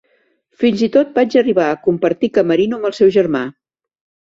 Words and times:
Fins 0.63 0.81
i 0.87 0.89
tot 0.95 1.11
vaig 1.21 1.37
arribar 1.43 1.67
a 1.67 1.77
compartir 1.91 2.33
camerino 2.41 2.83
amb 2.83 2.93
el 2.93 3.01
seu 3.05 3.17
germà. 3.23 3.49